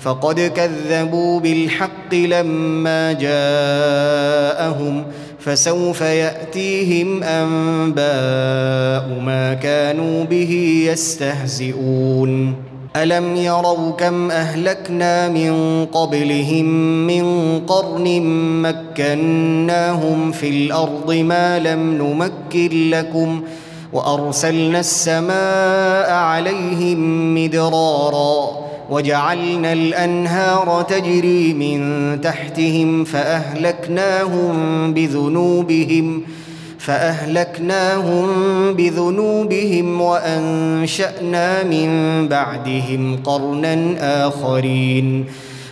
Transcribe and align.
فقد 0.00 0.40
كذبوا 0.40 1.40
بالحق 1.40 2.14
لما 2.14 3.12
جاءهم 3.12 5.04
فسوف 5.38 6.00
يأتيهم 6.00 7.22
أنباء 7.22 9.20
ما 9.20 9.54
كانوا 9.54 10.24
به 10.24 10.82
يستهزئون. 10.92 12.54
ألم 12.96 13.36
يروا 13.36 13.90
كم 13.90 14.30
أهلكنا 14.30 15.28
من 15.28 15.86
قبلهم 15.92 16.66
من 17.06 17.58
قرن 17.66 18.22
مكناهم 18.62 20.32
في 20.32 20.48
الأرض 20.48 21.12
ما 21.12 21.58
لم 21.58 21.94
نمكن 21.94 22.90
لكم 22.90 23.42
وأرسلنا 23.92 24.80
السماء 24.80 26.12
عليهم 26.12 27.34
مدرارا 27.34 28.69
وجعلنا 28.90 29.72
الأنهار 29.72 30.82
تجري 30.88 31.54
من 31.54 32.20
تحتهم 32.20 33.04
فأهلكناهم 33.04 34.54
بذنوبهم 34.94 36.22
فأهلكناهم 36.78 38.26
بذنوبهم 38.74 40.00
وأنشأنا 40.00 41.64
من 41.64 41.88
بعدهم 42.28 43.22
قرنا 43.24 43.96
آخرين. 44.26 45.24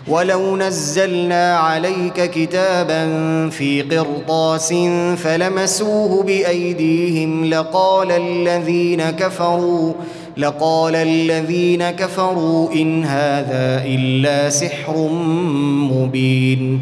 ولو 0.09 0.57
نزلنا 0.57 1.57
عليك 1.59 2.31
كتابا 2.31 3.05
في 3.49 3.83
قرطاس 3.83 4.75
فلمسوه 5.17 6.23
بايديهم 6.23 7.45
لقال 7.45 8.13
الذين 8.13 9.11
كفروا 9.11 9.93
لقال 10.39 10.97
الذين 10.97 11.91
كفروا 11.91 12.73
إن 12.73 13.05
هذا 13.05 13.83
إلا 13.85 14.51
سحر 14.51 14.97
مبين 15.93 16.81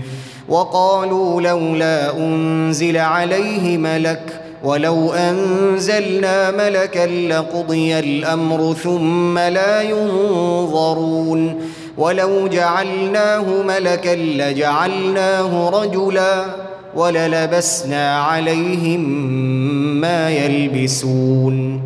وقالوا 0.48 1.40
لولا 1.40 2.18
أنزل 2.18 2.96
عليه 2.96 3.78
ملك 3.78 4.40
ولو 4.64 5.12
أنزلنا 5.12 6.50
ملكا 6.50 7.06
لقضي 7.06 7.98
الأمر 7.98 8.74
ثم 8.74 9.38
لا 9.38 9.82
ينظرون 9.82 11.60
ولو 11.98 12.48
جعلناه 12.48 13.62
ملكا 13.62 14.14
لجعلناه 14.16 15.70
رجلا 15.70 16.44
وللبسنا 16.97 18.19
عليهم 18.20 19.00
ما 20.00 20.31
يلبسون 20.31 21.85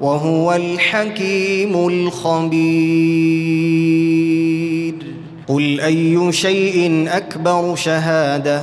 وهو 0.00 0.52
الحكيم 0.52 1.88
الخبير. 1.88 2.54
قل 5.48 5.80
أي 5.80 6.32
شيء 6.32 7.04
أكبر 7.08 7.76
شهادة؟ 7.76 8.62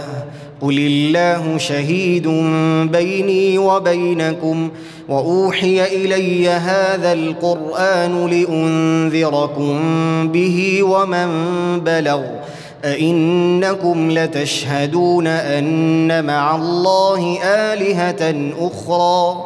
قل 0.62 0.78
الله 0.80 1.58
شهيد 1.58 2.28
بيني 2.92 3.58
وبينكم 3.58 4.70
وأوحي 5.10 5.86
إلي 5.86 6.50
هذا 6.50 7.14
القرآن 7.14 8.28
لأنذركم 8.28 9.80
به 10.28 10.84
ومن 10.84 11.30
بلغ. 11.80 12.22
أئنكم 12.86 14.12
لتشهدون 14.12 15.28
أن 15.28 16.26
مع 16.26 16.56
الله 16.56 17.38
آلهة 17.44 18.52
أخرى؟ 18.60 19.46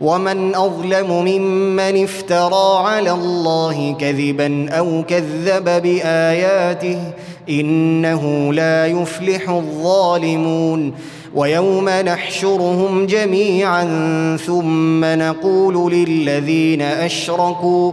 ومن 0.00 0.54
اظلم 0.54 1.10
ممن 1.12 2.02
افترى 2.02 2.88
على 2.88 3.10
الله 3.10 3.96
كذبا 4.00 4.70
أو 4.70 5.02
كذب 5.08 5.64
باياته 5.64 6.98
انه 7.48 8.52
لا 8.52 8.86
يفلح 8.86 9.48
الظالمون 9.50 10.94
ويوم 11.34 11.88
نحشرهم 11.88 13.06
جميعا 13.06 13.84
ثم 14.46 15.04
نقول 15.04 15.92
للذين 15.92 16.82
اشركوا 16.82 17.92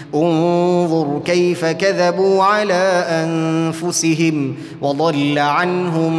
انظر 0.15 1.21
كيف 1.25 1.65
كذبوا 1.65 2.43
على 2.43 3.05
أنفسهم 3.09 4.55
وضل 4.81 5.39
عنهم 5.39 6.13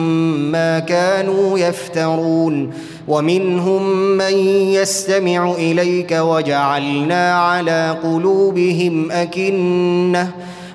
ما 0.52 0.78
كانوا 0.78 1.58
يفترون 1.58 2.70
ومنهم 3.08 3.82
من 4.16 4.34
يستمع 4.72 5.52
إليك 5.52 6.12
وجعلنا 6.12 7.34
على 7.34 7.98
قلوبهم 8.02 9.10
أكنة 9.10 10.30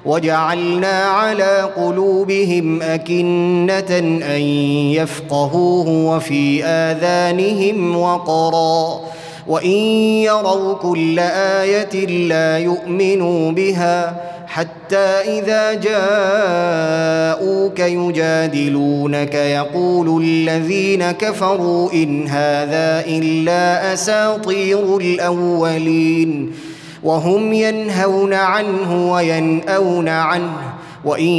وجعلنا 0.06 1.04
على 1.04 1.72
قلوبهم 1.78 2.82
أكنة 2.82 3.98
أن 4.36 4.42
يفقهوه 4.92 5.90
وفي 5.90 6.66
آذانهم 6.66 7.98
وقرا 7.98 9.02
وإن 9.48 9.78
يروا 10.28 10.74
كل 10.74 11.20
آية 11.20 12.06
لا 12.28 12.58
يؤمنوا 12.58 13.52
بها 13.52 14.28
حتى 14.48 15.40
إذا 15.40 15.74
جاءوك 15.74 17.80
يجادلونك 17.80 19.34
يقول 19.34 20.24
الذين 20.24 21.12
كفروا 21.12 21.94
إن 21.94 22.28
هذا 22.28 23.06
إلا 23.08 23.94
أساطير 23.94 24.98
الأولين 24.98 26.52
وهم 27.04 27.54
ينهون 27.54 28.34
عنه 28.34 29.12
وينأون 29.12 30.10
عنه 30.10 30.77
وإن 31.08 31.34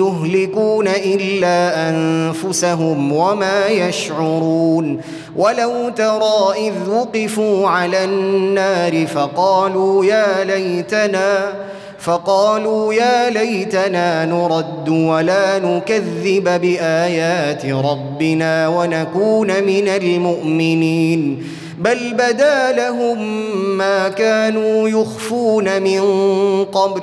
يهلكون 0.00 0.88
إلا 0.88 1.88
أنفسهم 1.88 3.12
وما 3.12 3.66
يشعرون. 3.66 5.00
ولو 5.36 5.88
ترى 5.88 6.54
إذ 6.56 6.90
وقفوا 6.90 7.68
على 7.68 8.04
النار 8.04 9.06
فقالوا 9.06 10.04
يا 10.04 10.44
ليتنا 10.44 11.52
فقالوا 11.98 12.94
يا 12.94 13.30
ليتنا 13.30 14.24
نرد 14.24 14.88
ولا 14.88 15.58
نكذب 15.58 16.60
بآيات 16.60 17.66
ربنا 17.66 18.68
ونكون 18.68 19.64
من 19.64 19.88
المؤمنين. 19.88 21.46
بل 21.78 22.14
بدا 22.14 22.72
لهم 22.72 23.18
ما 23.76 24.08
كانوا 24.08 24.88
يخفون 24.88 25.82
من 25.82 26.00
قبل. 26.64 27.02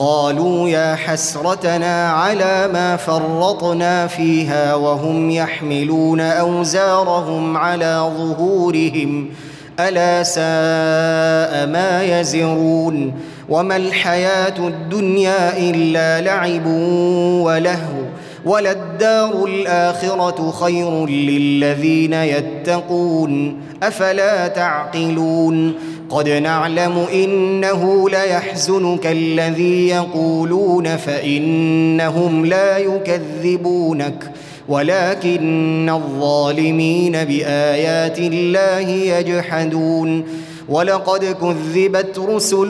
قالوا 0.00 0.68
يا 0.68 0.94
حسرتنا 0.94 2.10
على 2.12 2.68
ما 2.72 2.96
فرطنا 2.96 4.06
فيها 4.06 4.74
وهم 4.74 5.30
يحملون 5.30 6.20
أوزارهم 6.20 7.56
على 7.56 8.10
ظهورهم. 8.18 9.28
ألا 9.80 10.22
ساء 10.22 11.66
ما 11.66 12.20
يزرون. 12.20 13.14
وما 13.48 13.76
الحياة 13.76 14.58
الدنيا 14.58 15.58
إلا 15.58 16.20
لعب 16.20 16.66
ولهو. 17.46 18.02
وللدار 18.44 19.44
الآخرة 19.44 20.50
خير 20.60 21.06
للذين 21.06 22.12
يتقون. 22.12 23.60
أفلا 23.82 24.48
تعقلون؟ 24.48 25.74
قد 26.10 26.28
نعلم 26.28 27.06
إنه 27.12 28.10
ليحزنك 28.10 29.06
الذي 29.06 29.88
يقولون 29.88 30.96
فإنهم 30.96 32.46
لا 32.46 32.78
يكذبونك 32.78 34.30
ولكن 34.68 35.90
الظالمين 35.90 37.12
بآيات 37.12 38.18
الله 38.18 38.88
يجحدون. 38.88 40.24
ولقد 40.68 41.24
كذبت 41.24 42.18
رسل 42.18 42.68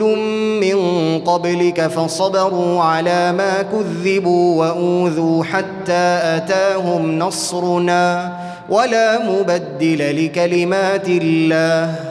من 0.61 0.77
قبلك 1.19 1.87
فصبروا 1.87 2.81
على 2.81 3.31
ما 3.31 3.61
كذبوا 3.61 4.65
وأوذوا 4.65 5.43
حتى 5.43 6.19
أتاهم 6.23 7.19
نصرنا. 7.19 8.37
ولا 8.69 9.31
مبدل 9.31 10.25
لكلمات 10.25 11.07
الله. 11.07 12.10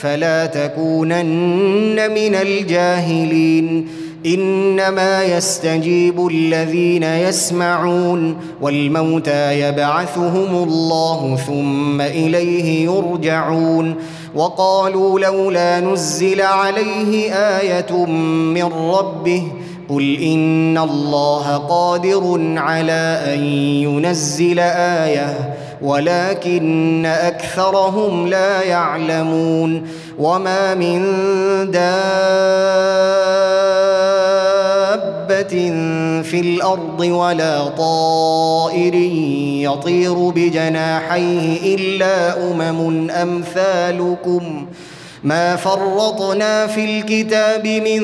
فلا 0.00 0.46
تكونن 0.46 2.10
من 2.10 2.34
الجاهلين. 2.34 3.88
إنما 4.26 5.24
يستجيب 5.24 6.26
الذين 6.26 7.02
يسمعون 7.02 8.36
والموتى 8.62 9.60
يبعثهم 9.60 10.62
الله 10.62 11.38
ثم 11.46 12.00
إليه 12.00 12.84
يرجعون. 12.84 13.94
وقالوا 14.34 15.20
لولا 15.20 15.80
نزل 15.80 16.40
عليه 16.40 17.32
آية 17.32 18.06
من 18.06 18.64
ربه 18.64 19.42
قل 19.88 20.16
إن 20.22 20.78
الله 20.78 21.56
قادر 21.56 22.54
على 22.56 23.20
أن 23.34 23.44
ينزل 23.84 24.58
آية. 24.58 25.54
ولكن 25.82 27.06
أكثرهم 27.06 28.26
لا 28.26 28.62
يعلمون 28.62 29.88
وما 30.18 30.74
من 30.74 31.00
دابة 31.70 31.98
في 36.22 36.40
الأرض 36.40 37.00
ولا 37.00 37.68
طائر 37.68 38.94
يطير 39.64 40.14
بجناحيه 40.14 41.74
إلا 41.74 42.50
أمم 42.50 43.10
أمثالكم. 43.10 44.66
ما 45.24 45.56
فرطنا 45.56 46.66
في 46.66 46.84
الكتاب 46.84 47.66
من 47.66 48.02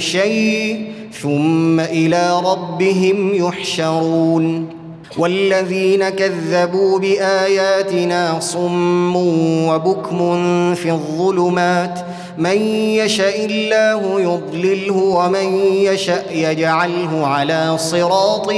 شيء 0.00 0.92
ثم 1.22 1.80
إلى 1.80 2.40
ربهم 2.44 3.34
يحشرون. 3.34 4.79
والذين 5.18 6.08
كذبوا 6.08 6.98
بآياتنا 6.98 8.40
صم 8.40 9.16
وبكم 9.66 10.74
في 10.74 10.90
الظلمات. 10.90 12.00
من 12.38 12.58
يشاء 13.02 13.44
الله 13.44 14.20
يضلله 14.20 14.96
ومن 14.96 15.58
يشاء 15.66 16.26
يجعله 16.32 17.26
على 17.26 17.78
صراط 17.78 18.52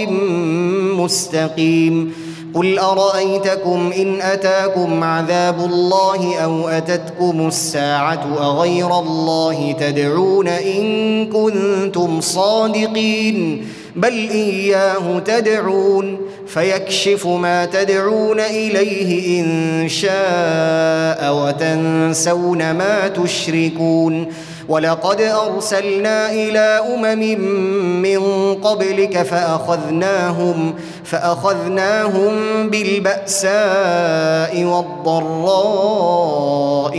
مستقيم. 0.98 2.14
قل 2.54 2.78
أرأيتكم 2.78 3.92
إن 3.96 4.20
أتاكم 4.20 5.04
عذاب 5.04 5.64
الله 5.64 6.38
أو 6.38 6.68
أتتكم 6.68 7.48
الساعة 7.48 8.36
أغير 8.38 8.98
الله 8.98 9.72
تدعون 9.80 10.48
إن 10.48 11.26
كنتم 11.26 12.20
صادقين؟ 12.20 13.66
بل 13.96 14.28
إياه 14.30 15.18
تدعون. 15.18 16.21
فيكشف 16.54 17.26
ما 17.26 17.64
تدعون 17.64 18.40
إليه 18.40 19.40
إن 19.40 19.88
شاء 19.88 21.34
وتنسون 21.34 22.70
ما 22.70 23.08
تشركون. 23.08 24.32
ولقد 24.68 25.20
أرسلنا 25.20 26.32
إلى 26.32 26.80
أمم 26.94 27.40
من 28.02 28.54
قبلك 28.54 29.22
فأخذناهم 29.22 30.74
فأخذناهم 31.04 32.32
بالبأساء 32.70 34.64
والضراء 34.64 35.86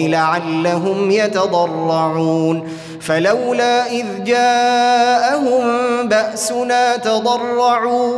لعلهم 0.07 1.11
يتضرعون. 1.11 2.69
فلولا 3.01 3.91
إذ 3.91 4.05
جاءهم 4.23 5.63
بأسنا 6.07 6.97
تضرعوا 6.97 8.17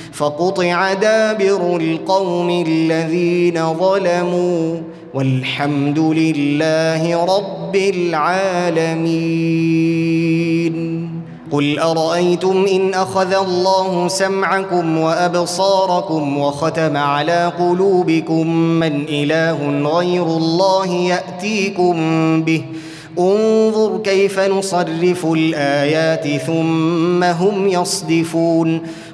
فقطع 0.21 0.93
دابر 0.93 1.77
القوم 1.77 2.63
الذين 2.67 3.73
ظلموا 3.73 4.77
والحمد 5.13 5.99
لله 5.99 7.25
رب 7.37 7.75
العالمين. 7.75 9.01
قل 11.51 11.79
أرأيتم 11.79 12.65
إن 12.65 12.93
أخذ 12.93 13.33
الله 13.33 14.07
سمعكم 14.07 14.97
وأبصاركم 14.97 16.37
وختم 16.37 16.97
على 16.97 17.51
قلوبكم 17.59 18.47
من 18.55 19.05
إله 19.09 19.89
غير 19.97 20.23
الله 20.23 20.87
يأتيكم 20.87 21.95
به؟ 22.43 22.63
انظر 23.19 23.97
كيف 24.03 24.39
نصرف 24.39 25.25
الآيات 25.25 26.41
ثم 26.41 27.23
هم 27.23 27.67
يصدفون. 27.67 28.81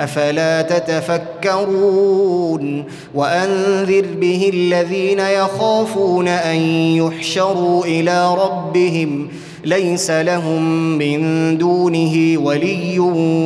أفلا 0.00 0.62
تتفكرون 0.62 2.04
وأنذر 3.14 4.04
به 4.20 4.50
الذين 4.54 5.18
يخافون 5.18 6.28
أن 6.28 6.56
يحشروا 6.96 7.84
إلى 7.84 8.34
ربهم 8.34 9.28
ليس 9.64 10.10
لهم 10.10 10.62
من 10.98 11.58
دونه 11.58 12.38
ولي 12.38 12.98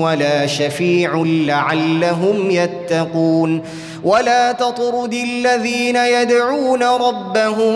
ولا 0.02 0.46
شفيع 0.46 1.22
لعلهم 1.26 2.50
يتقون 2.50 3.62
ولا 4.04 4.52
تطرد 4.52 5.14
الذين 5.14 5.96
يدعون 5.96 6.82
ربهم 6.82 7.74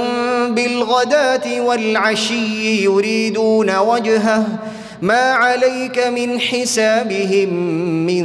بالغداة 0.54 1.60
والعشي 1.60 2.84
يريدون 2.84 3.76
وجهه 3.78 4.46
ما 5.02 5.32
عليك 5.32 5.98
من 6.06 6.40
حسابهم 6.40 7.48
من 8.06 8.24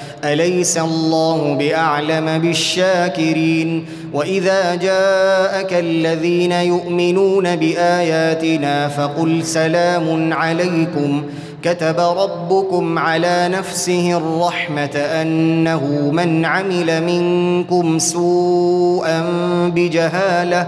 أليس 0.23 0.77
الله 0.77 1.53
بأعلم 1.59 2.37
بالشاكرين؟ 2.37 3.85
وإذا 4.13 4.75
جاءك 4.75 5.73
الذين 5.73 6.51
يؤمنون 6.51 7.55
بآياتنا 7.55 8.87
فقل 8.87 9.43
سلام 9.45 10.33
عليكم. 10.33 11.23
كتب 11.63 11.99
ربكم 11.99 12.99
على 12.99 13.49
نفسه 13.51 14.17
الرحمة 14.17 14.95
أنه 14.95 16.11
من 16.13 16.45
عمل 16.45 17.03
منكم 17.03 17.99
سوءا 17.99 19.23
بجهالة. 19.75 20.67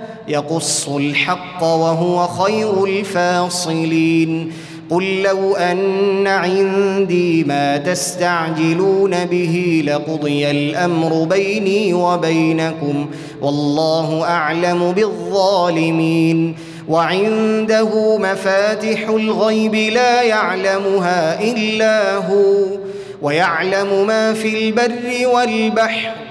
يقص 0.31 0.89
الحق 0.89 1.63
وهو 1.63 2.27
خير 2.27 2.85
الفاصلين. 2.85 4.51
قل 4.89 5.21
لو 5.21 5.55
أن 5.55 6.27
عندي 6.27 7.43
ما 7.43 7.77
تستعجلون 7.77 9.25
به 9.25 9.83
لقضي 9.87 10.51
الأمر 10.51 11.23
بيني 11.23 11.93
وبينكم 11.93 13.09
والله 13.41 14.23
أعلم 14.23 14.91
بالظالمين. 14.91 16.55
وعنده 16.87 18.17
مفاتح 18.17 19.09
الغيب 19.09 19.75
لا 19.75 20.21
يعلمها 20.21 21.41
إلا 21.41 22.15
هو 22.15 22.65
ويعلم 23.21 24.07
ما 24.07 24.33
في 24.33 24.67
البر 24.67 25.27
والبحر. 25.33 26.30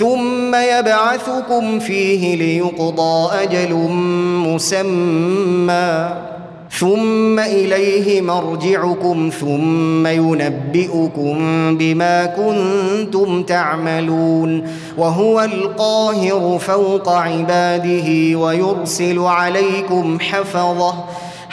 ثم 0.00 0.54
يبعثكم 0.54 1.78
فيه 1.78 2.36
ليقضى 2.36 3.42
أجل 3.42 3.74
مسمى. 4.46 6.08
ثم 6.78 7.38
إليه 7.38 8.20
مرجعكم 8.20 9.30
ثم 9.40 10.06
ينبئكم 10.06 11.38
بما 11.78 12.26
كنتم 12.26 13.42
تعملون. 13.42 14.68
وهو 14.98 15.40
القاهر 15.40 16.58
فوق 16.58 17.08
عباده 17.08 18.38
ويرسل 18.38 19.18
عليكم 19.18 20.20
حفظه. 20.20 20.94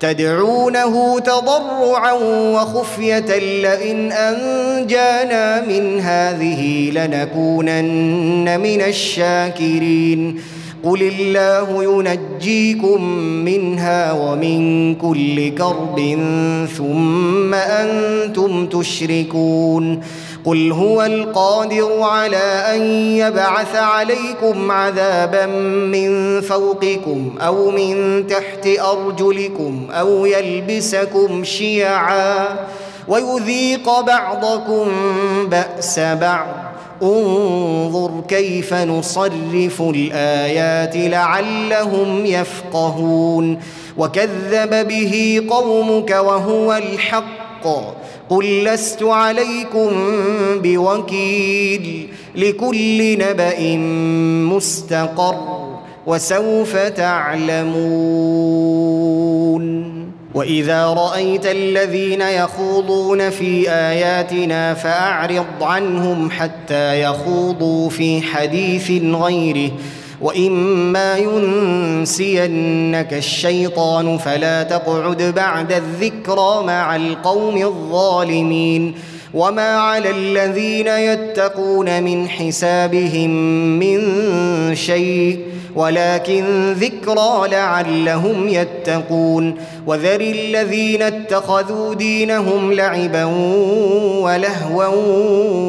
تدعونه 0.00 1.20
تضرعا 1.20 2.12
وخفية 2.54 3.38
لئن 3.38 4.12
أنجانا 4.12 5.66
من 5.66 6.00
هذه 6.00 6.90
لنكونن 6.90 8.60
من 8.60 8.80
الشاكرين. 8.80 10.40
قل 10.84 11.02
الله 11.02 11.84
ينجيكم 11.84 13.04
منها 13.44 14.12
ومن 14.12 14.94
كل 14.94 15.54
كرب 15.54 16.18
ثم 16.78 17.54
أنتم 17.54 18.66
تشركون. 18.66 20.00
قل 20.44 20.72
هو 20.72 21.02
القادر 21.02 22.02
على 22.02 22.36
أن 22.74 22.82
يبعث 23.16 23.76
عليكم 23.76 24.70
عذابا 24.70 25.46
من 25.46 26.40
فوقكم 26.40 27.34
أو 27.40 27.70
من 27.70 28.26
تحت 28.26 28.66
أرجلكم 28.66 29.86
أو 29.90 30.26
يلبسكم 30.26 31.44
شيعا 31.44 32.48
ويذيق 33.08 34.00
بعضكم 34.00 34.88
بأس 35.46 35.98
بعض. 35.98 36.46
انظر 37.02 38.10
كيف 38.28 38.74
نصرف 38.74 39.82
الآيات 39.82 40.96
لعلهم 40.96 42.26
يفقهون. 42.26 43.60
وكذب 43.98 44.88
به 44.88 45.42
قومك 45.50 46.10
وهو 46.10 46.74
الحق. 46.74 48.03
قل 48.28 48.64
لست 48.64 49.02
عليكم 49.02 49.90
بوكيل 50.62 52.08
لكل 52.36 53.18
نبأ 53.18 53.76
مستقر 54.54 55.78
وسوف 56.06 56.76
تعلمون. 56.76 57.74
وإذا 60.34 60.86
رأيت 60.86 61.46
الذين 61.46 62.20
يخوضون 62.20 63.30
في 63.30 63.70
آياتنا 63.70 64.74
فأعرض 64.74 65.62
عنهم 65.62 66.30
حتى 66.30 67.02
يخوضوا 67.02 67.90
في 67.90 68.22
حديث 68.22 68.90
غيره. 69.02 69.70
واما 70.20 71.18
ينسينك 71.18 73.14
الشيطان 73.14 74.18
فلا 74.18 74.62
تقعد 74.62 75.22
بعد 75.22 75.72
الذكرى 75.72 76.62
مع 76.66 76.96
القوم 76.96 77.56
الظالمين 77.56 78.94
وما 79.34 79.76
على 79.76 80.10
الذين 80.10 80.86
يتقون 80.86 82.02
من 82.02 82.28
حسابهم 82.28 83.30
من 83.78 84.00
شيء 84.74 85.38
ولكن 85.76 86.72
ذكرى 86.72 87.48
لعلهم 87.48 88.48
يتقون 88.48 89.54
وذر 89.86 90.20
الذين 90.20 91.02
اتخذوا 91.02 91.94
دينهم 91.94 92.72
لعبا 92.72 93.24
ولهوا 94.20 94.86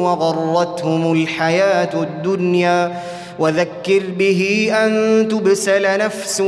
وغرتهم 0.02 1.12
الحياة 1.12 2.02
الدنيا 2.02 2.92
وذكر 3.38 4.02
به 4.18 4.70
أن 4.72 5.28
تبسل 5.28 5.98
نفس 5.98 6.42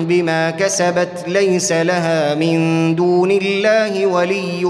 بما 0.00 0.50
كسبت 0.50 1.24
ليس 1.26 1.72
لها 1.72 2.34
من 2.34 2.94
دون 2.94 3.30
الله 3.30 4.06
ولي 4.06 4.64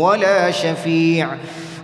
ولا 0.00 0.50
شفيع. 0.50 1.28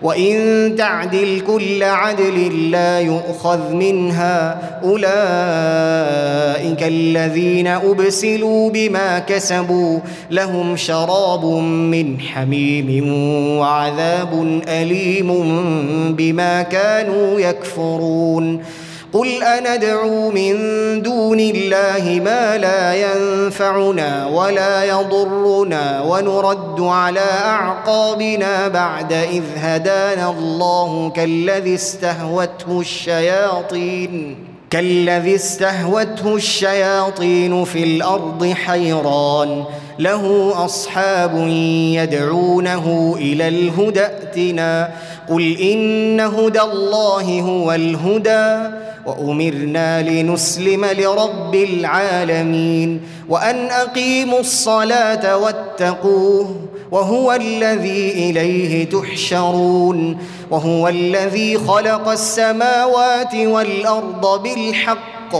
وإن 0.02 0.74
تعدل 0.78 1.42
كل 1.46 1.82
عدل 1.82 2.70
لا 2.70 3.00
يؤخذ 3.00 3.72
منها. 3.72 4.58
أولئك 4.84 5.08
الذين 6.82 7.66
أبسلوا 7.66 8.70
بما 8.70 9.18
كسبوا 9.18 9.98
لهم 10.30 10.76
شراب 10.76 11.44
من 11.64 12.20
حميم 12.20 13.12
وعذاب 13.58 14.60
أليم 14.68 15.28
بما 16.16 16.62
كانوا 16.62 17.40
يكفرون. 17.40 18.62
قل 19.12 19.42
أندعو 19.42 20.30
من 20.30 20.54
دون 21.02 21.40
الله 21.40 22.20
ما 22.24 22.58
لا 22.58 22.94
ينفعنا 22.94 24.26
ولا 24.26 24.84
يضرنا 24.84 26.02
ونرد 26.02 26.80
على 26.80 27.26
أعقابنا 27.44 28.68
بعد 28.68 29.12
إذ 29.12 29.42
هدانا 29.56 30.30
الله 30.30 31.10
كالذي 31.10 31.74
استهوته 31.74 32.80
الشياطين 32.80 34.36
كالذي 34.70 35.34
استهوته 35.34 36.34
الشياطين 36.36 37.64
في 37.64 37.84
الأرض 37.84 38.52
حيران 38.52 39.64
له 39.98 40.52
اصحاب 40.64 41.36
يدعونه 41.94 43.16
إلى 43.18 43.48
الهدى 43.48 44.00
ائتنا 44.04 44.90
قل 45.30 45.56
إن 45.60 46.20
هدى 46.20 46.60
الله 46.60 47.40
هو 47.40 47.72
الهدى 47.72 48.74
وأمرنا 49.06 50.02
لنسلم 50.02 50.84
لرب 50.84 51.54
العالمين 51.54 53.00
وأن 53.28 53.66
أقيموا 53.70 54.40
الصلاة 54.40 55.36
واتقوه 55.36 56.56
وهو 56.90 57.32
الذي 57.32 58.10
إليه 58.12 58.84
تحشرون 58.88 60.18
وهو 60.50 60.88
الذي 60.88 61.58
خلق 61.58 62.08
السماوات 62.08 63.34
والأرض 63.34 64.42
بالحق 64.42 65.34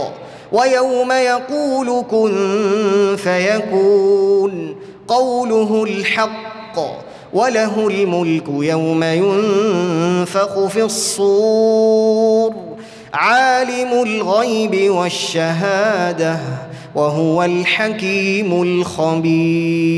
ويوم 0.51 1.11
يقول 1.11 2.03
كن 2.11 3.15
فيكون 3.17 4.75
قوله 5.07 5.83
الحق 5.83 7.08
وله 7.33 7.87
الملك 7.87 8.43
يوم 8.49 9.03
ينفخ 9.03 10.67
في 10.67 10.83
الصور 10.83 12.53
عالم 13.13 14.03
الغيب 14.03 14.91
والشهادة 14.91 16.39
وهو 16.95 17.43
الحكيم 17.43 18.61
الخبير. 18.61 19.89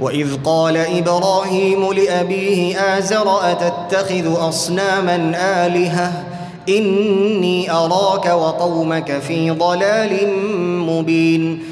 وإذ 0.00 0.28
قال 0.44 0.76
إبراهيم 0.76 1.92
لأبيه 1.92 2.78
آزر 2.98 3.52
أتتخذ 3.52 4.48
أصناما 4.48 5.32
آلهة؟ 5.66 6.24
إني 6.68 7.70
أراك 7.70 8.26
وقومك 8.26 9.18
في 9.18 9.50
ضلال 9.50 10.28
مبين. 10.62 11.71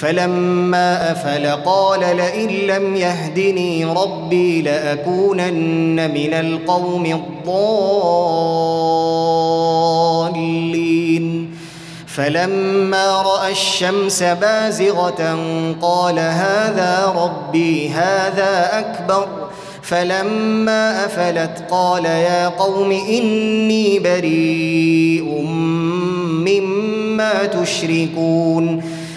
فلما 0.00 1.12
أفل 1.12 1.46
قال 1.46 2.00
لئن 2.00 2.48
لم 2.48 2.96
يهدني 2.96 3.84
ربي 3.84 4.62
لأكونن 4.62 6.10
من 6.10 6.34
القوم 6.34 7.06
الضالين. 10.26 11.50
فلما 12.06 13.22
رأى 13.22 13.52
الشمس 13.52 14.22
بازغة 14.22 15.38
قال 15.82 16.18
هذا 16.18 17.14
ربي 17.16 17.88
هذا 17.88 18.78
أكبر. 18.78 19.28
فلما 19.82 21.04
أفلت 21.04 21.64
قال 21.70 22.04
يا 22.04 22.48
قوم 22.48 22.92
إني 22.92 23.98
بريء 23.98 25.42
مما 26.46 27.44
تشركون. 27.46 28.82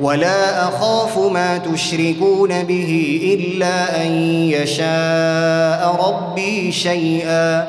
ولا 0.00 0.68
أخاف 0.68 1.18
ما 1.18 1.58
تشركون 1.58 2.62
به 2.62 3.20
إلا 3.38 4.02
أن 4.02 4.10
يشاء 4.50 5.96
ربي 6.08 6.72
شيئا 6.72 7.68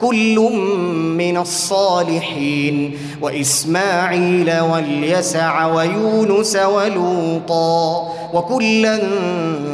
كل 0.00 0.38
من 1.18 1.36
الصالحين 1.36 2.98
وإسماعيل 3.22 4.60
واليسع 4.60 5.66
ويونس 5.66 6.56
ولوطا 6.56 8.12
وكلا 8.34 8.98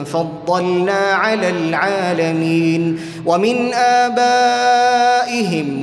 فضلنا 0.04 0.92
على 0.92 1.50
العالمين 1.50 3.00
ومن 3.26 3.74
آبائهم 3.74 4.14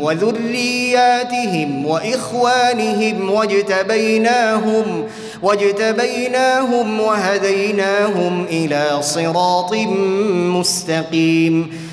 وذرياتهم 0.01 1.85
وإخوانهم 1.85 3.31
واجتبيناهم 3.31 5.03
واجتبيناهم 5.41 6.99
وهديناهم 6.99 8.45
إلى 8.49 8.97
صراط 9.01 9.73
مستقيم. 10.33 11.92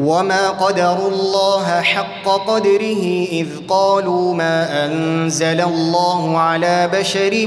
وما 0.00 0.50
قدروا 0.50 1.08
الله 1.08 1.80
حق 1.80 2.46
قدره 2.46 3.26
اذ 3.32 3.46
قالوا 3.68 4.34
ما 4.34 4.84
انزل 4.86 5.60
الله 5.60 6.38
على 6.38 6.90
بشر 6.92 7.46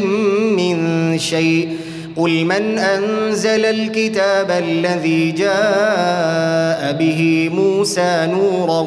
من 0.57 1.17
شيء 1.19 1.77
قل 2.17 2.45
من 2.45 2.79
انزل 2.79 3.65
الكتاب 3.65 4.51
الذي 4.51 5.31
جاء 5.31 6.91
به 6.93 7.49
موسى 7.53 8.27
نورا 8.31 8.79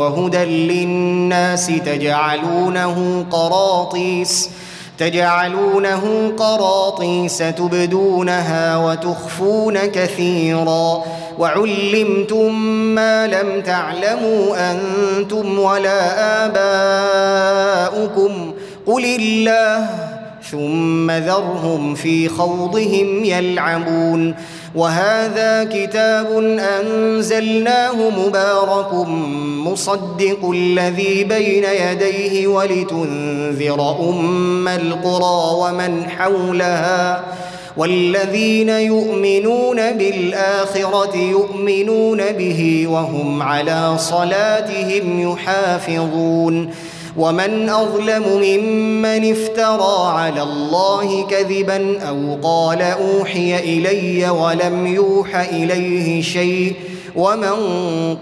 وهدى 0.00 0.44
للناس 0.44 1.66
تجعلونه 1.66 3.26
قراطيس 3.30 4.50
تجعلونه 4.98 6.32
قراطيس 6.38 7.38
تبدونها 7.38 8.76
وتخفون 8.76 9.78
كثيرا 9.78 11.04
وعلمتم 11.40 12.54
ما 12.94 13.26
لم 13.26 13.60
تعلموا 13.60 14.72
أنتم 14.72 15.58
ولا 15.58 16.00
آباؤكم. 16.46 18.32
قل 18.86 19.04
الله 19.04 19.86
ثم 20.50 21.10
ذرهم 21.10 21.94
في 21.94 22.28
خوضهم 22.28 23.24
يلعبون. 23.24 24.34
وهذا 24.74 25.64
كتاب 25.64 26.26
أنزلناه 26.58 28.10
مبارك 28.10 29.08
مصدق 29.66 30.50
الذي 30.54 31.24
بين 31.24 31.64
يديه 31.64 32.46
ولتنذر 32.46 33.96
أم 34.08 34.68
القرى 34.68 35.54
ومن 35.54 36.10
حولها. 36.10 37.24
والذين 37.80 38.68
يؤمنون 38.68 39.92
بالآخرة 39.92 41.16
يؤمنون 41.16 42.32
به 42.32 42.86
وهم 42.88 43.42
على 43.42 43.98
صلاتهم 43.98 45.32
يحافظون. 45.32 46.70
ومن 47.16 47.68
أظلم 47.68 48.22
ممن 48.42 49.30
افترى 49.30 50.12
على 50.18 50.42
الله 50.42 51.26
كذبا 51.26 52.00
أو 52.08 52.38
قال 52.42 52.82
أوحي 52.82 53.58
إلي 53.58 54.30
ولم 54.30 54.86
يوح 54.86 55.36
إليه 55.36 56.22
شيء. 56.22 56.74
ومن 57.16 57.56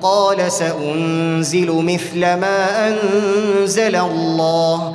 قال 0.03 0.53
سأنزل 0.53 1.73
مثل 1.73 2.21
ما 2.21 2.89
أنزل 2.89 3.97
الله. 3.97 4.95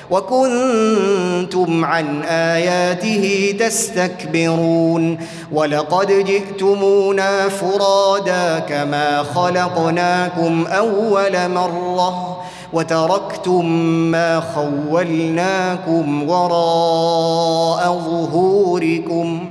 وكنتم 0.11 1.85
عن 1.85 2.23
آياته 2.23 3.55
تستكبرون 3.59 5.17
ولقد 5.51 6.07
جئتمونا 6.11 7.49
فرادا 7.49 8.59
كما 8.59 9.23
خلقناكم 9.23 10.65
أول 10.67 11.49
مرة 11.49 12.41
وتركتم 12.73 13.65
ما 14.11 14.39
خولناكم 14.55 16.29
وراء 16.29 17.99
ظهوركم 18.05 19.50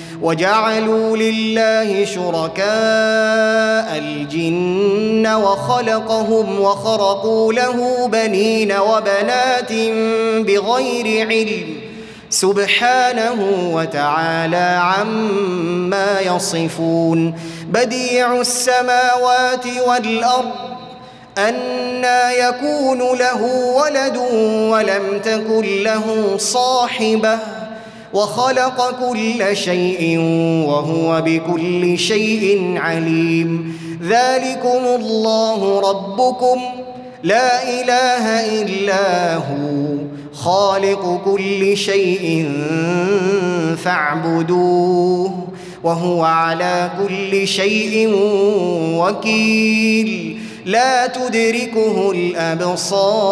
وجعلوا 0.21 1.17
لله 1.17 2.05
شركاء 2.05 3.97
الجن 3.97 5.27
وخلقهم 5.27 6.59
وخرقوا 6.59 7.53
له 7.53 8.07
بنين 8.07 8.71
وبنات 8.71 9.71
بغير 10.47 11.27
علم 11.27 11.75
سبحانه 12.29 13.69
وتعالى 13.73 14.79
عما 14.81 16.19
يصفون 16.19 17.35
بديع 17.69 18.41
السماوات 18.41 19.65
والأرض 19.87 20.51
أنا 21.37 22.31
يكون 22.31 22.99
له 23.17 23.43
ولد 23.75 24.17
ولم 24.71 25.21
تكن 25.23 25.83
له 25.83 26.37
صاحبة 26.37 27.60
وخلق 28.13 29.09
كل 29.09 29.57
شيء 29.57 30.19
وهو 30.67 31.21
بكل 31.21 31.99
شيء 31.99 32.73
عليم. 32.77 33.77
ذلكم 34.03 34.85
الله 34.95 35.79
ربكم. 35.89 36.61
لا 37.23 37.63
إله 37.63 38.25
إلا 38.61 39.35
هو. 39.35 39.97
خالق 40.33 41.21
كل 41.25 41.77
شيء 41.77 42.51
فاعبدوه 43.83 45.47
وهو 45.83 46.23
على 46.23 46.91
كل 47.07 47.47
شيء 47.47 48.13
وكيل. 48.97 50.37
لا 50.65 51.07
تدركه 51.07 52.11
الأبصار. 52.11 53.31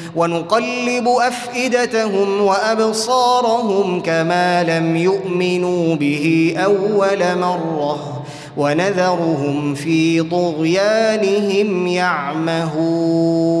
ونقلب 0.15 1.07
أفئدتهم 1.07 2.41
وأبصارهم 2.41 4.01
كما 4.01 4.63
لم 4.63 4.95
يؤمنوا 4.95 5.95
به 5.95 6.55
أول 6.57 7.37
مرة 7.39 8.23
ونذرهم 8.57 9.75
في 9.75 10.23
طغيانهم 10.23 11.87
يعمهون. 11.87 13.51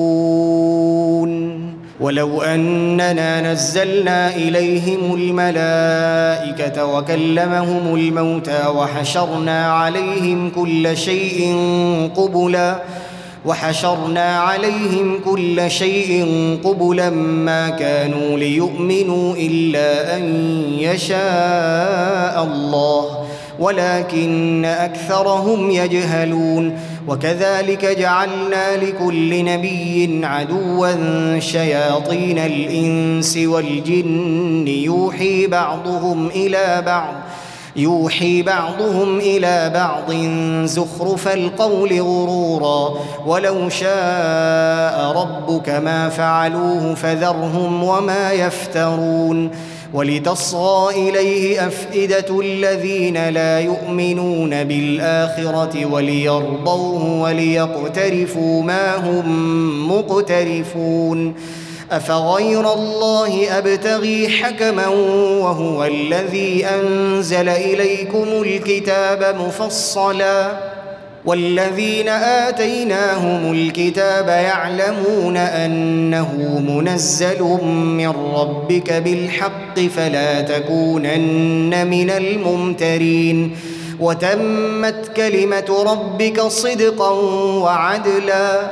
ولو 2.01 2.41
أننا 2.41 3.51
نزلنا 3.53 4.35
إليهم 4.35 5.13
الملائكة 5.13 6.85
وكلمهم 6.85 7.95
الموتى 7.95 8.67
وحشرنا 8.67 9.73
عليهم 9.73 10.49
كل 10.49 10.97
شيء 10.97 11.55
قبلا 12.15 12.81
وحشرنا 13.45 14.37
عليهم 14.39 15.19
كل 15.25 15.71
شيء 15.71 16.25
قبلا 16.63 17.09
ما 17.09 17.69
كانوا 17.69 18.37
ليؤمنوا 18.37 19.35
إلا 19.35 20.17
أن 20.17 20.23
يشاء 20.79 22.43
الله 22.43 23.25
ولكن 23.59 24.65
أكثرهم 24.65 25.71
يجهلون. 25.71 26.79
وكذلك 27.07 27.85
جعلنا 27.85 28.77
لكل 28.77 29.45
نبي 29.45 30.21
عدوا 30.23 31.39
شياطين 31.39 32.37
الإنس 32.39 33.37
والجن 33.37 34.67
يوحي 34.67 35.47
بعضهم 35.47 36.27
إلى 36.27 36.83
بعض. 36.85 37.13
يوحي 37.75 38.41
بعضهم 38.41 39.19
إلى 39.19 39.71
بعض 39.73 40.13
زخرف 40.65 41.27
القول 41.27 42.01
غرورا 42.01 42.93
ولو 43.25 43.69
شاء 43.69 45.11
ربك 45.11 45.69
ما 45.69 46.09
فعلوه 46.09 46.95
فذرهم 46.95 47.83
وما 47.83 48.31
يفترون 48.31 49.51
ولتصغى 49.93 51.09
إليه 51.09 51.67
أفئدة 51.67 52.39
الذين 52.41 53.29
لا 53.29 53.59
يؤمنون 53.59 54.63
بالآخرة 54.63 55.85
وليرضوه 55.85 57.21
وليقترفوا 57.21 58.63
ما 58.63 58.95
هم 58.95 59.91
مقترفون 59.91 61.33
أفغير 61.91 62.73
الله 62.73 63.57
أبتغي 63.57 64.29
حكما 64.29 64.87
وهو 65.41 65.85
الذي 65.85 66.65
أنزل 66.65 67.49
إليكم 67.49 68.23
الكتاب 68.23 69.35
مفصلا 69.39 70.51
والذين 71.25 72.09
آتيناهم 72.09 73.51
الكتاب 73.51 74.27
يعلمون 74.27 75.37
أنه 75.37 76.59
منزل 76.67 77.41
من 77.71 78.09
ربك 78.35 78.93
بالحق 78.93 79.79
فلا 79.95 80.41
تكونن 80.41 81.87
من 81.87 82.09
الممترين 82.09 83.55
وتمت 83.99 85.11
كلمة 85.15 85.83
ربك 85.87 86.41
صدقا 86.41 87.09
وعدلا 87.59 88.71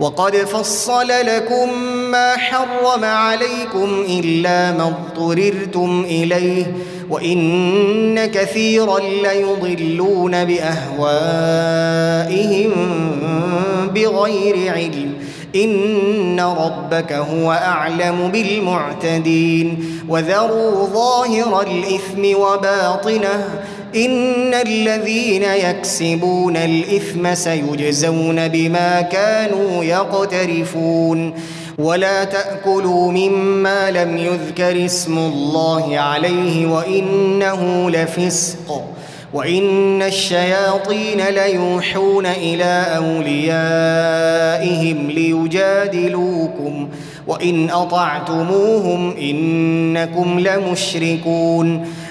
وقد 0.00 0.36
فصل 0.36 1.08
لكم 1.08 1.82
ما 2.10 2.36
حرم 2.36 3.04
عليكم 3.04 4.04
إلا 4.08 4.72
ما 4.72 4.86
اضطررتم 4.86 6.04
إليه 6.08 6.74
وإن 7.10 8.26
كثيرا 8.26 8.98
ليضلون 8.98 10.44
بأهوائهم 10.44 11.10
بغير 13.94 14.72
علم. 14.72 15.14
إن 15.56 16.40
ربك 16.40 17.12
هو 17.12 17.52
أعلم 17.52 18.30
بالمعتدين. 18.32 20.00
وذروا 20.08 20.86
ظاهر 20.86 21.60
الإثم 21.60 22.40
وباطنه 22.40 23.48
إن 23.96 24.54
الذين 24.54 25.42
يكسبون 25.42 26.56
الإثم 26.56 27.34
سيجزون 27.34 28.48
بما 28.48 29.00
كانوا 29.00 29.84
يقترفون. 29.84 31.34
ولا 31.78 32.24
تأكلوا 32.24 33.12
مما 33.12 33.90
لم 33.90 34.16
يذكر 34.16 34.84
اسم 34.84 35.18
الله 35.18 35.98
عليه 35.98 36.66
وإنه 36.66 37.90
لفسق. 37.90 38.84
وإن 39.34 40.02
الشياطين 40.02 41.28
ليوحون 41.28 42.26
إلى 42.26 42.86
أوليائهم 42.96 43.50
ليجادلوكم. 45.10 46.88
وإن 47.26 47.70
أطعتموهم 47.70 49.16
إنكم 49.16 50.40
لمشركون. 50.40 51.86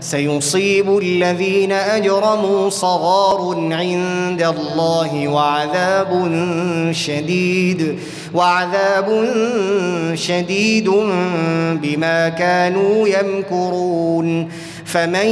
سيصيب 0.00 0.98
الذين 0.98 1.72
أجرموا 1.72 2.70
صغار 2.70 3.68
عند 3.72 4.42
الله 4.42 5.28
وعذاب 5.28 6.30
شديد 6.92 7.98
وعذاب 8.34 9.28
شديد 10.14 10.90
بما 11.82 12.28
كانوا 12.28 13.08
يمكرون. 13.08 14.48
فمن 14.84 15.26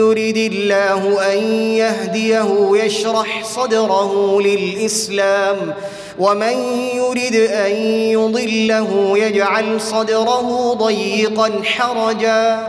يرد 0.00 0.36
الله 0.36 1.32
أن 1.32 1.38
يهديه 1.82 2.70
يشرح 2.84 3.44
صدره 3.44 4.40
للإسلام 4.40 5.56
ومن 6.18 6.56
يرد 6.94 7.34
أن 7.34 7.72
يضله 8.16 9.18
يجعل 9.18 9.80
صدره 9.80 10.74
ضيقا 10.74 11.50
حرجا. 11.64 12.68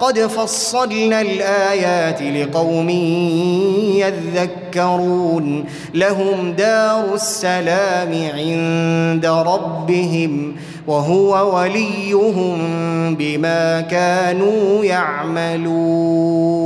قد 0.00 0.18
فصلنا 0.18 1.20
الآيات 1.20 2.22
لقوم 2.22 2.88
يذكرون 3.98 5.64
لهم 5.94 6.52
دار 6.52 7.14
السلام 7.14 8.14
عند 8.34 9.26
ربهم 9.26 10.56
وهو 10.86 11.56
وليهم 11.58 12.58
بما 13.14 13.80
كانوا 13.80 14.84
يعملون. 14.84 16.58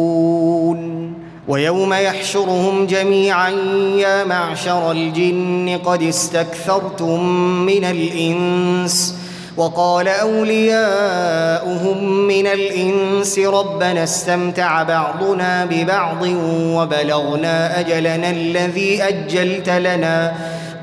ويوم 1.49 1.93
يحشرهم 1.93 2.87
جميعا 2.87 3.51
يا 3.97 4.25
معشر 4.25 4.91
الجن 4.93 5.79
قد 5.85 6.03
استكثرتم 6.03 7.25
من 7.67 7.85
الإنس. 7.85 9.22
وقال 9.57 10.09
أولياؤهم 10.09 12.05
من 12.05 12.47
الإنس 12.47 13.39
ربنا 13.39 14.05
استمتع 14.05 14.83
بعضنا 14.83 15.65
ببعض 15.65 16.23
وبلغنا 16.53 17.81
أجلنا 17.81 18.31
الذي 18.31 19.03
أجلت 19.03 19.69
لنا. 19.69 20.33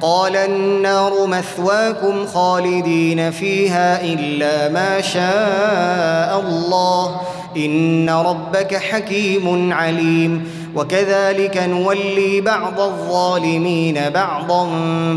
قال 0.01 0.35
النار 0.35 1.27
مثواكم 1.27 2.25
خالدين 2.25 3.31
فيها 3.31 4.03
إلا 4.03 4.69
ما 4.69 5.01
شاء 5.01 6.39
الله. 6.39 7.21
إن 7.57 8.09
ربك 8.09 8.75
حكيم 8.75 9.73
عليم. 9.73 10.51
وكذلك 10.75 11.57
نولي 11.57 12.41
بعض 12.41 12.79
الظالمين 12.79 13.99
بعضا 14.13 14.69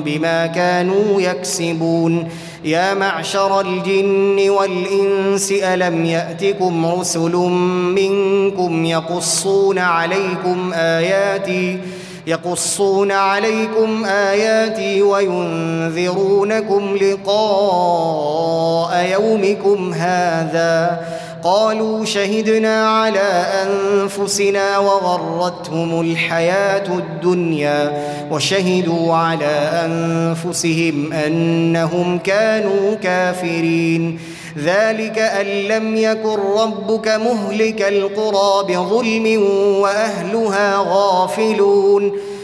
بما 0.05 0.47
كانوا 0.47 1.21
يكسبون. 1.21 2.29
يا 2.65 2.95
معشر 2.95 3.61
الجن 3.61 4.51
والإنس 4.51 5.53
ألم 5.53 6.05
يأتكم 6.05 6.87
رسل 6.87 7.37
منكم 7.97 8.85
يقصون 8.85 9.79
عليكم 9.79 10.73
آياتي 10.75 11.79
يقصون 12.27 13.13
عليكم 13.13 14.05
آياتي 14.05 15.03
وينذرونكم 15.03 16.97
لقاء 16.97 18.43
يومكم 19.13 19.93
هذا. 19.95 21.01
قالوا 21.43 22.05
شهدنا 22.05 22.89
على 22.89 23.47
أنفسنا 23.67 24.79
وغرتهم 24.79 26.01
الحياة 26.01 26.99
الدنيا 26.99 28.07
وشهدوا 28.31 29.15
على 29.15 29.71
أنفسهم 29.87 31.13
أنهم 31.13 32.19
كانوا 32.19 32.95
كافرين. 32.95 34.19
ذلك 34.59 35.19
أن 35.19 35.47
لم 35.47 35.97
يكن 35.97 36.39
ربك 36.59 37.09
مهلك 37.09 37.83
القرى 37.83 38.65
بظلم 38.69 39.43
وأهلها 39.81 40.77
غافلون. 40.89 42.13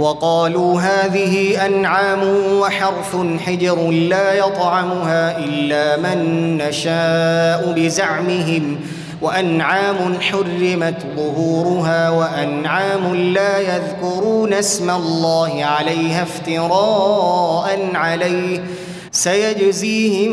وقالوا 0.00 0.80
هذه 0.80 1.66
أنعام 1.66 2.22
وحرث 2.60 3.16
حجر 3.46 3.90
لا 3.90 4.34
يطعمها 4.34 5.38
إلا 5.38 5.96
من 5.96 6.18
نشاء 6.56 7.72
بزعمهم 7.76 8.80
وأنعام 9.22 10.20
حرمت 10.20 10.96
ظهورها 11.16 12.10
وأنعام 12.10 13.14
لا 13.14 13.58
يذكرون 13.58 14.52
اسم 14.52 14.90
الله 14.90 15.64
عليها 15.64 16.22
افتراء 16.22 17.90
عليه 17.94 18.64
سيجزيهم 19.12 20.32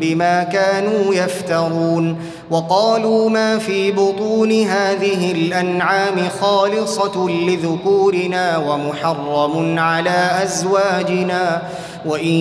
بما 0.00 0.42
كانوا 0.42 1.14
يفترون. 1.14 2.16
وقالوا 2.50 3.30
ما 3.30 3.58
في 3.58 3.92
بطون 3.92 4.52
هذه 4.52 5.32
الأنعام 5.32 6.28
خالصة 6.40 7.28
لذكورنا 7.28 8.56
ومحرم 8.56 9.78
على 9.78 10.30
أزواجنا 10.42 11.62
وإن 12.06 12.36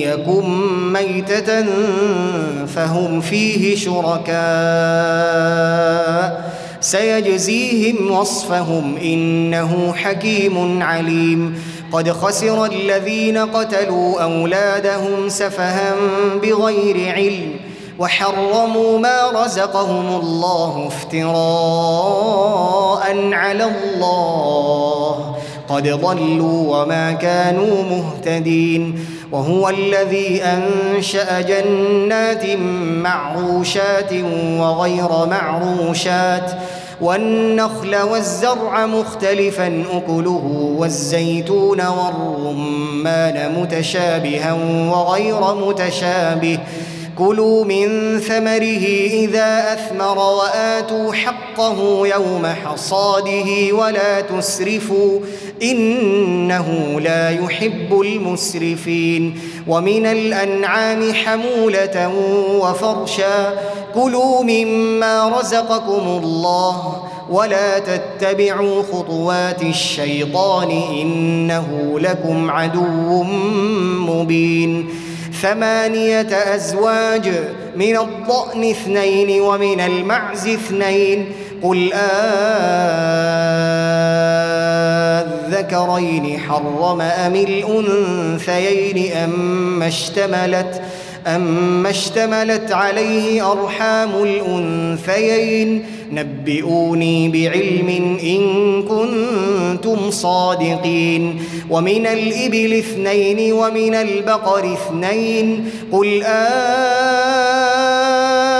يكن 0.00 0.44
ميتة 0.92 1.66
فهم 2.66 3.20
فيه 3.20 3.76
شركاء. 3.76 4.36
سيجزيهم 6.80 8.10
وصفهم 8.10 8.96
إنه 8.96 9.94
حكيم 9.96 10.82
عليم. 10.82 11.62
قد 11.92 12.10
خسر 12.10 12.64
الذين 12.64 13.38
قتلوا 13.38 14.22
أولادهم 14.22 15.28
سفها 15.28 15.94
بغير 16.42 17.14
علم. 17.14 17.65
وحرموا 17.98 18.98
ما 18.98 19.44
رزقهم 19.44 20.20
الله 20.20 20.86
افتراء 20.86 21.34
على 23.32 23.64
الله. 23.64 25.34
قد 25.68 25.88
ضلوا 25.88 26.76
وما 26.76 27.12
كانوا 27.12 27.82
مهتدين. 27.82 29.06
وهو 29.32 29.68
الذي 29.68 30.42
أنشأ 30.42 31.40
جنات 31.40 32.46
معروشات 33.02 34.12
وغير 34.60 35.26
معروشات. 35.26 36.50
والنخل 37.00 37.96
والزرع 37.96 38.86
مختلفا 38.86 39.84
أكله 39.92 40.74
والزيتون 40.78 41.86
والرمان 41.86 43.60
متشابها 43.60 44.52
وغير 44.92 45.54
متشابه. 45.54 46.58
كلوا 47.18 47.64
من 47.64 48.18
ثمره 48.20 48.86
إذا 49.12 49.72
أثمر 49.72 50.18
وآتوا 50.18 51.12
حقه 51.12 52.06
يوم 52.06 52.46
حصاده 52.46 53.72
ولا 53.72 54.20
تسرفوا 54.20 55.20
إنه 55.62 57.00
لا 57.00 57.30
يحب 57.30 58.00
المسرفين 58.00 59.38
ومن 59.68 60.06
الأنعام 60.06 61.12
حمولة 61.12 62.12
وفرشا 62.60 63.54
كلوا 63.94 64.42
مما 64.42 65.28
رزقكم 65.38 66.20
الله 66.24 67.02
ولا 67.30 67.78
تتبعوا 67.78 68.82
خطوات 68.82 69.62
الشيطان 69.62 70.70
إنه 70.70 71.98
لكم 72.00 72.50
عدو 72.50 73.22
مبين 74.08 75.05
ثمانية 75.42 76.54
أزواج 76.54 77.32
من 77.76 77.96
الضأن 77.96 78.70
اثنين 78.70 79.40
ومن 79.40 79.80
المعز 79.80 80.48
اثنين. 80.48 81.32
قل 81.62 81.92
آذكرين 85.12 86.38
حرم 86.38 87.00
أم 87.00 87.34
الأنثيين 87.34 89.12
اما 89.16 89.86
اشتملت 89.86 90.82
أما 91.26 91.90
اشتملت 91.90 92.72
عليه 92.72 93.52
أرحام 93.52 94.10
الأنثيين 94.22 95.86
نبئوني 96.12 97.28
بعلم 97.28 98.18
إن 98.22 98.82
كنتم 98.82 100.10
صادقين 100.10 101.42
ومن 101.70 102.06
الإبل 102.06 102.72
اثنين 102.78 103.52
ومن 103.52 103.94
البقر 103.94 104.72
اثنين 104.72 105.70
قل 105.92 106.22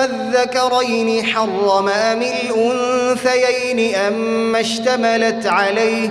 أذكرين 0.05 1.25
حرم 1.27 1.89
أم 1.89 2.23
الأنثيين 2.23 3.95
أما 3.95 4.61
اشتملت 4.61 5.47
عليه 5.47 6.11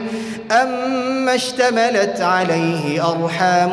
أما 0.52 1.36
اشتملت 1.36 2.22
عليه 2.22 3.10
أرحام 3.12 3.72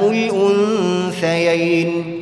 الأنثيين 1.20 2.21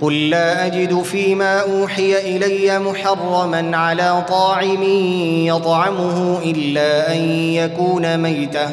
قل 0.00 0.30
لا 0.30 0.66
أجد 0.66 1.02
فيما 1.02 1.60
أوحي 1.60 2.36
إلي 2.36 2.78
محرما 2.78 3.76
على 3.76 4.24
طاعم 4.28 4.82
يطعمه 5.46 6.38
إلا 6.44 7.14
أن 7.14 7.20
يكون 7.52 8.16
ميتة 8.18 8.68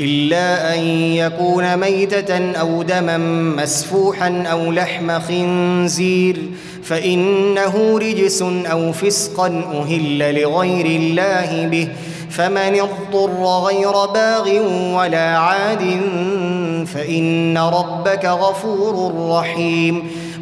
إلا 0.00 0.74
أن 0.74 0.80
يكون 1.14 1.76
ميتة 1.76 2.50
أو 2.50 2.82
دما 2.82 3.18
مسفوحا 3.56 4.44
أو 4.50 4.72
لحم 4.72 5.20
خنزير 5.20 6.36
فإنه 6.82 7.98
رجس 7.98 8.42
أو 8.42 8.92
فسقا 8.92 9.46
أهل 9.74 10.40
لغير 10.42 10.86
الله 10.86 11.66
به 11.66 11.88
فمن 12.30 12.80
اضطر 12.80 13.44
غير 13.44 13.92
باغ 14.06 14.48
ولا 14.94 15.38
عاد 15.38 16.00
فإن 16.94 17.58
ربك 17.58 18.24
غفور 18.24 19.14
رحيم. 19.30 20.23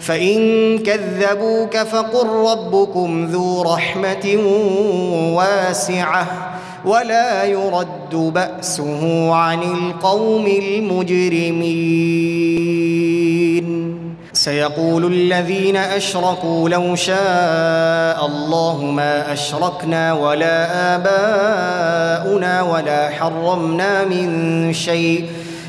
فإن 0.00 0.78
كذبوك 0.78 1.76
فقل 1.76 2.26
ربكم 2.26 3.26
ذو 3.26 3.62
رحمة 3.62 4.36
واسعة 5.34 6.26
ولا 6.84 7.44
يرد 7.44 8.14
بأسه 8.14 9.34
عن 9.34 9.62
القوم 9.62 10.46
المجرمين. 10.46 12.08
سيقول 14.32 15.12
الذين 15.12 15.76
أشركوا 15.76 16.68
لو 16.68 16.94
شاء 16.94 18.26
الله 18.26 18.84
ما 18.84 19.32
أشركنا 19.32 20.12
ولا 20.12 20.94
آباؤنا 20.94 22.62
ولا 22.62 23.10
حرمنا 23.10 24.04
من 24.04 24.72
شيء 24.72 25.24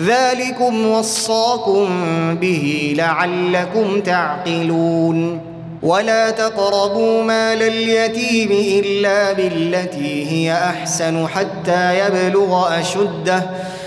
ذلكم 0.00 0.86
وصاكم 0.86 1.88
به 2.40 2.94
لعلكم 2.96 4.00
تعقلون. 4.00 5.40
ولا 5.82 6.30
تقربوا 6.30 7.22
مال 7.22 7.62
اليتيم 7.62 8.52
إلا 8.84 9.32
بالتي 9.32 10.30
هي 10.30 10.52
أحسن 10.52 11.26
حتى 11.28 11.98
يبلغ 11.98 12.80
أشده. 12.80 13.42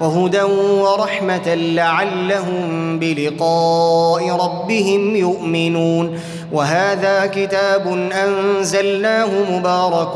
وهدى 0.00 0.42
ورحمة 0.82 1.54
لعلهم 1.54 2.98
بلقاء 2.98 4.30
ربهم 4.30 5.16
يؤمنون. 5.16 6.18
وهذا 6.52 7.26
كتاب 7.26 8.10
أنزلناه 8.12 9.28
مبارك 9.50 10.14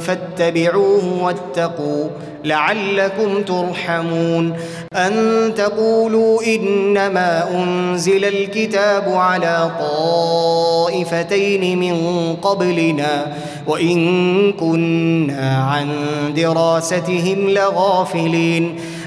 فاتبعوه 0.00 1.22
واتقوا 1.22 2.08
لعلكم 2.44 3.42
ترحمون. 3.42 4.56
أن 4.96 5.14
تقولوا 5.56 6.42
إنما 6.42 7.50
أنزل 7.54 8.24
الكتاب 8.24 9.04
على 9.08 9.70
طائفتين 9.80 11.78
من 11.78 11.96
قبلنا 12.42 13.36
وإن 13.66 14.52
كنا 14.52 15.64
عن 15.64 15.88
دراستهم 16.36 17.48
لغافلين. 17.48 18.76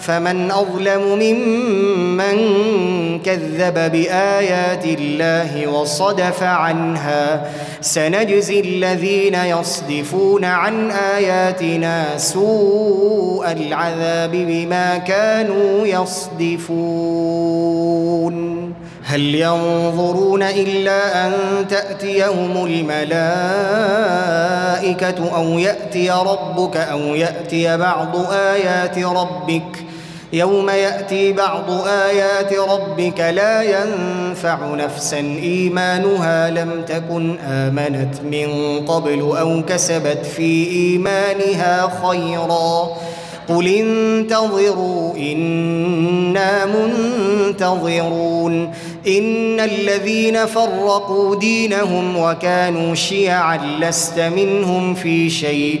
فمن 0.00 0.50
أظلم 0.50 1.18
ممن 1.18 2.36
كذب 3.18 3.92
بآيات 3.92 4.84
الله 4.84 5.66
وصدف 5.66 6.42
عنها 6.42 7.50
سنجزي 7.80 8.60
الذين 8.60 9.34
يصدفون 9.34 10.44
عن 10.44 10.90
آياتنا 10.90 12.18
سوء 12.18 13.52
العذاب 13.52 14.30
بما 14.30 14.98
كانوا 14.98 15.86
يصدفون. 15.86 17.50
هل 19.04 19.34
ينظرون 19.34 20.42
إلا 20.42 21.26
أن 21.26 21.32
تأتيهم 21.68 22.66
الملائكة 22.66 22.96
أو 25.36 25.58
يأتي 25.58 26.10
ربك 26.10 26.76
أو 26.76 26.98
يأتي 26.98 27.76
بعض 27.76 28.16
آيات 28.32 28.98
ربك 28.98 29.89
يوم 30.32 30.70
يأتي 30.70 31.32
بعض 31.32 31.70
آيات 31.86 32.52
ربك 32.52 33.20
لا 33.20 33.62
ينفع 33.62 34.74
نفسا. 34.74 35.18
إيمانها 35.18 36.50
لم 36.50 36.84
تكن 36.88 37.38
آمنت 37.38 38.14
من 38.30 38.48
قبل 38.86 39.20
أو 39.20 39.62
كسبت 39.68 40.26
في 40.36 40.70
إيمانها 40.70 41.92
خيرا. 42.02 42.88
قل 43.48 43.66
انتظروا 43.66 45.16
إنا 45.16 46.66
منتظرون. 46.66 48.72
إن 49.06 49.60
الذين 49.60 50.46
فرقوا 50.46 51.36
دينهم 51.36 52.16
وكانوا 52.16 52.94
شيعا 52.94 53.60
لست 53.80 54.18
منهم 54.18 54.94
في 54.94 55.30
شيء. 55.30 55.80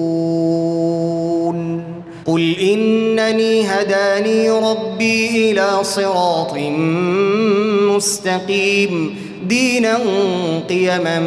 قل 2.27 2.55
انني 2.59 3.65
هداني 3.65 4.49
ربي 4.49 5.51
إلى 5.51 5.83
صراط 5.83 6.53
مستقيم. 7.95 9.15
دينا 9.45 9.99
قيما 10.69 11.19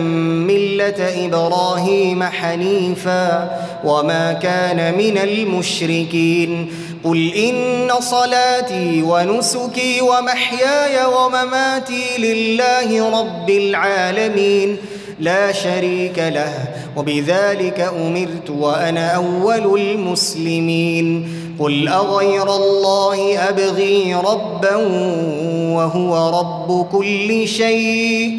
مله 0.48 1.26
إبراهيم 1.26 2.22
حنيفا 2.22 3.50
وما 3.84 4.32
كان 4.32 4.98
من 4.98 5.18
المشركين. 5.18 6.72
قل 7.04 7.32
ان 7.34 7.90
صلاتي 8.00 9.02
ونسكي 9.02 10.00
ومحياي 10.00 11.04
ومماتي 11.06 12.04
لله 12.18 13.20
رب 13.20 13.50
العالمين. 13.50 14.76
لا 15.20 15.52
شريك 15.52 16.18
له 16.18 16.68
وبذلك 16.96 17.92
أمرت 18.06 18.50
وأنا 18.50 19.10
أول 19.10 19.80
المسلمين. 19.80 21.28
قل 21.58 21.88
أغير 21.88 22.56
الله 22.56 23.48
أبغي 23.48 24.14
ربا 24.14 24.76
وهو 25.76 26.40
رب 26.40 26.86
كل 26.92 27.48
شيء. 27.48 28.38